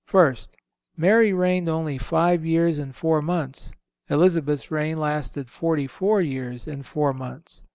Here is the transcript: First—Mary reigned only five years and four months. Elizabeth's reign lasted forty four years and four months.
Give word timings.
First—Mary 0.07 1.31
reigned 1.31 1.69
only 1.69 1.99
five 1.99 2.43
years 2.43 2.79
and 2.79 2.95
four 2.95 3.21
months. 3.21 3.71
Elizabeth's 4.09 4.71
reign 4.71 4.97
lasted 4.97 5.47
forty 5.47 5.85
four 5.85 6.21
years 6.21 6.65
and 6.65 6.83
four 6.83 7.13
months. 7.13 7.61